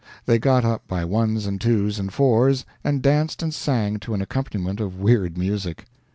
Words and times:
They 0.25 0.39
got 0.39 0.65
up 0.65 0.87
by 0.87 1.05
ones 1.05 1.45
and 1.45 1.61
twos 1.61 1.99
and 1.99 2.11
fours, 2.11 2.65
and 2.83 3.03
danced 3.03 3.43
and 3.43 3.53
sang 3.53 3.99
to 3.99 4.15
an 4.15 4.21
accompaniment 4.23 4.79
of 4.79 4.99
weird 4.99 5.37
music. 5.37 5.85